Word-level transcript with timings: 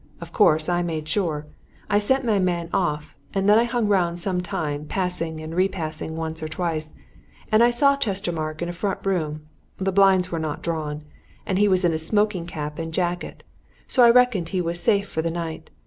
Of 0.19 0.33
course, 0.33 0.67
I 0.67 0.81
made 0.81 1.07
sure. 1.07 1.45
I 1.87 1.99
sent 1.99 2.25
my 2.25 2.39
man 2.39 2.71
off 2.73 3.15
and 3.35 3.47
then 3.47 3.59
I 3.59 3.65
hung 3.65 3.87
round 3.87 4.19
some 4.19 4.41
time, 4.41 4.85
passing 4.87 5.39
and 5.39 5.53
re 5.53 5.67
passing 5.67 6.15
once 6.15 6.41
or 6.41 6.47
twice. 6.47 6.95
And 7.51 7.61
I 7.63 7.69
saw 7.69 7.95
Chestermarke 7.95 8.63
in 8.63 8.69
a 8.69 8.73
front 8.73 9.05
room 9.05 9.45
the 9.77 9.91
blinds 9.91 10.31
were 10.31 10.39
not 10.39 10.63
drawn 10.63 11.03
and 11.45 11.59
he 11.59 11.67
was 11.67 11.85
in 11.85 11.93
a 11.93 11.99
smoking 11.99 12.47
cap 12.47 12.79
and 12.79 12.91
jacket, 12.91 13.43
so 13.87 14.01
I 14.03 14.09
reckoned 14.09 14.49
he 14.49 14.59
was 14.59 14.79
safe 14.81 15.07
for 15.07 15.21
the 15.21 15.29
night. 15.29 15.69